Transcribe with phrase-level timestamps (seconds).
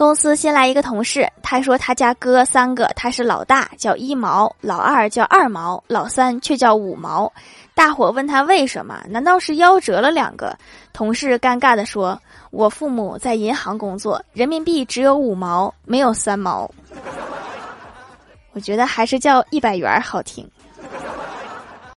[0.00, 7.30] 公司新来一个同事他说他家哥三个他是老大叫一毛老二叫二毛老三却叫五毛
[7.74, 10.56] 大伙问他为什么难道是夭折了两个？
[10.94, 12.18] 同事尴尬地说
[12.50, 16.70] 我父母在银行工作人民币只有五毛没有三毛。
[18.52, 20.50] 我觉得还是叫一百元好听。